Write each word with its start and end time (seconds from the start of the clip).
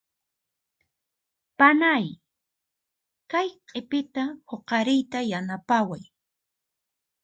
Panay 1.57 2.05
kay 3.31 3.47
q'ipita 3.67 4.23
huqariyta 4.49 5.19
yanapaway. 5.31 6.03